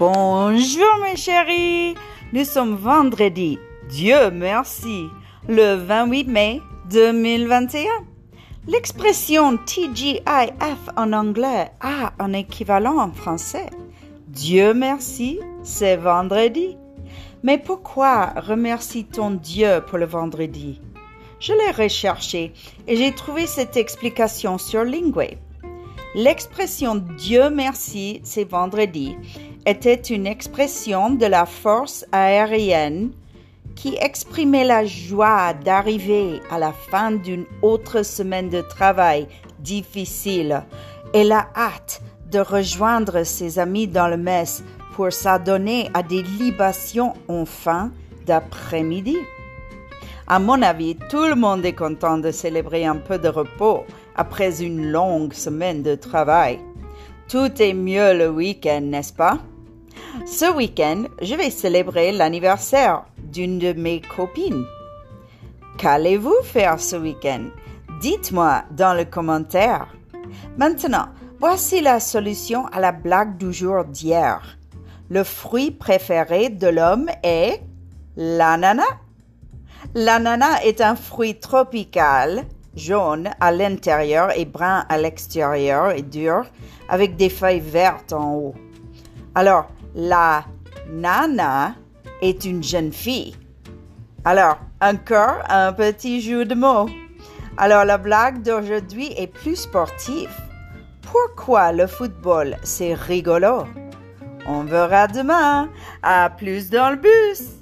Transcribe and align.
Bonjour 0.00 0.96
mes 1.04 1.14
chéris, 1.14 1.94
nous 2.32 2.44
sommes 2.46 2.74
vendredi, 2.74 3.58
Dieu 3.90 4.30
merci, 4.30 5.08
le 5.46 5.74
28 5.74 6.26
mai 6.26 6.62
2021. 6.88 7.84
L'expression 8.66 9.58
TGIF 9.58 10.88
en 10.96 11.12
anglais 11.12 11.70
a 11.82 12.14
un 12.18 12.32
équivalent 12.32 12.98
en 12.98 13.12
français. 13.12 13.68
Dieu 14.26 14.72
merci, 14.72 15.38
c'est 15.62 15.96
vendredi. 15.96 16.78
Mais 17.42 17.58
pourquoi 17.58 18.32
remercie-t-on 18.36 19.32
Dieu 19.32 19.82
pour 19.86 19.98
le 19.98 20.06
vendredi? 20.06 20.80
Je 21.40 21.52
l'ai 21.52 21.72
recherché 21.72 22.54
et 22.88 22.96
j'ai 22.96 23.12
trouvé 23.12 23.46
cette 23.46 23.76
explication 23.76 24.56
sur 24.56 24.82
Lingway. 24.82 25.36
L'expression 26.14 26.94
Dieu 27.18 27.50
merci, 27.50 28.22
c'est 28.24 28.48
vendredi 28.48 29.14
était 29.66 29.94
une 29.94 30.26
expression 30.26 31.10
de 31.10 31.26
la 31.26 31.46
force 31.46 32.04
aérienne 32.12 33.12
qui 33.74 33.96
exprimait 34.00 34.64
la 34.64 34.84
joie 34.84 35.54
d'arriver 35.54 36.40
à 36.50 36.58
la 36.58 36.72
fin 36.72 37.12
d'une 37.12 37.46
autre 37.62 38.02
semaine 38.02 38.50
de 38.50 38.60
travail 38.60 39.26
difficile 39.58 40.62
et 41.14 41.24
la 41.24 41.48
hâte 41.56 42.02
de 42.30 42.38
rejoindre 42.38 43.24
ses 43.24 43.58
amis 43.58 43.86
dans 43.86 44.08
le 44.08 44.16
mess 44.16 44.62
pour 44.94 45.12
s'adonner 45.12 45.90
à 45.94 46.02
des 46.02 46.22
libations 46.22 47.14
en 47.28 47.44
fin 47.44 47.90
d'après-midi. 48.26 49.16
À 50.26 50.38
mon 50.38 50.62
avis, 50.62 50.96
tout 51.08 51.24
le 51.24 51.34
monde 51.34 51.64
est 51.64 51.72
content 51.72 52.18
de 52.18 52.30
célébrer 52.30 52.86
un 52.86 52.96
peu 52.96 53.18
de 53.18 53.28
repos 53.28 53.84
après 54.14 54.62
une 54.62 54.90
longue 54.90 55.32
semaine 55.32 55.82
de 55.82 55.94
travail. 55.94 56.60
Tout 57.30 57.62
est 57.62 57.74
mieux 57.74 58.12
le 58.12 58.28
week-end, 58.28 58.80
n'est-ce 58.80 59.12
pas? 59.12 59.38
Ce 60.26 60.52
week-end, 60.52 61.04
je 61.22 61.36
vais 61.36 61.50
célébrer 61.50 62.10
l'anniversaire 62.10 63.04
d'une 63.18 63.60
de 63.60 63.72
mes 63.72 64.00
copines. 64.00 64.64
Qu'allez-vous 65.78 66.34
faire 66.42 66.80
ce 66.80 66.96
week-end? 66.96 67.44
Dites-moi 68.00 68.64
dans 68.72 68.94
le 68.94 69.04
commentaire. 69.04 69.86
Maintenant, 70.58 71.06
voici 71.38 71.80
la 71.80 72.00
solution 72.00 72.66
à 72.66 72.80
la 72.80 72.90
blague 72.90 73.36
du 73.36 73.52
jour 73.52 73.84
d'hier. 73.84 74.58
Le 75.08 75.22
fruit 75.22 75.70
préféré 75.70 76.48
de 76.48 76.66
l'homme 76.66 77.10
est 77.22 77.62
l'ananas. 78.16 78.96
L'ananas 79.94 80.64
est 80.64 80.80
un 80.80 80.96
fruit 80.96 81.38
tropical 81.38 82.44
jaune 82.76 83.30
à 83.40 83.52
l'intérieur 83.52 84.30
et 84.36 84.44
brun 84.44 84.84
à 84.88 84.98
l'extérieur 84.98 85.90
et 85.90 86.02
dur, 86.02 86.44
avec 86.88 87.16
des 87.16 87.28
feuilles 87.28 87.60
vertes 87.60 88.12
en 88.12 88.34
haut. 88.34 88.54
Alors, 89.34 89.66
la 89.94 90.44
nana 90.88 91.74
est 92.22 92.44
une 92.44 92.62
jeune 92.62 92.92
fille. 92.92 93.36
Alors, 94.24 94.58
encore 94.80 95.38
un 95.48 95.72
petit 95.72 96.20
jeu 96.20 96.44
de 96.44 96.54
mots. 96.54 96.88
Alors, 97.56 97.84
la 97.84 97.98
blague 97.98 98.42
d'aujourd'hui 98.42 99.12
est 99.16 99.26
plus 99.26 99.56
sportive. 99.56 100.30
Pourquoi 101.02 101.72
le 101.72 101.86
football, 101.86 102.56
c'est 102.62 102.94
rigolo? 102.94 103.64
On 104.46 104.64
verra 104.64 105.06
demain. 105.06 105.68
À 106.02 106.30
plus 106.30 106.70
dans 106.70 106.90
le 106.90 106.96
bus. 106.96 107.59